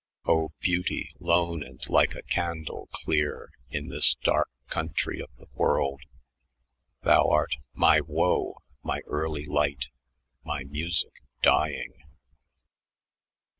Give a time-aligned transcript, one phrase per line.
[0.25, 6.01] O beauty lone and like a candle clear In this dark country of the world!
[7.03, 9.89] Thou art My woe, my early light,
[10.43, 11.93] my music dying.'"